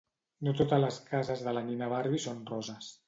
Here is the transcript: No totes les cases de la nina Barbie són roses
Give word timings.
No 0.45 0.53
totes 0.61 0.81
les 0.83 0.97
cases 1.09 1.43
de 1.49 1.53
la 1.59 1.63
nina 1.69 1.91
Barbie 1.93 2.25
són 2.25 2.41
roses 2.55 2.91